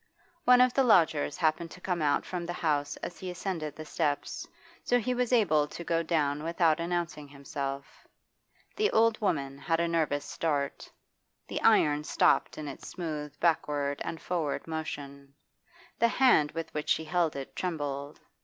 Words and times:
One 0.45 0.61
of 0.61 0.73
the 0.73 0.83
lodgers 0.83 1.37
happened 1.37 1.69
to 1.69 1.79
come 1.79 2.01
out 2.01 2.25
from 2.25 2.47
the 2.47 2.53
house 2.57 2.97
as 3.03 3.19
he 3.19 3.29
ascended 3.29 3.75
the 3.75 3.85
steps, 3.85 4.47
so 4.83 4.97
he 4.97 5.13
was 5.13 5.31
able 5.31 5.67
to 5.67 5.83
go 5.83 6.01
down 6.01 6.41
without 6.41 6.79
announcing 6.79 7.27
himself. 7.27 8.07
The 8.75 8.89
old 8.89 9.21
woman 9.21 9.59
had 9.59 9.79
a 9.79 9.87
nervous 9.87 10.25
start; 10.25 10.91
the 11.47 11.61
iron 11.61 12.03
stopped 12.03 12.57
in 12.57 12.67
its 12.67 12.87
smooth 12.87 13.39
backward 13.39 14.01
and 14.03 14.19
forward 14.19 14.65
motion; 14.65 15.35
the 15.99 16.07
hand 16.07 16.53
with 16.53 16.73
which 16.73 16.89
she 16.89 17.05
held 17.05 17.35
it 17.35 17.55
trembled. 17.55 18.19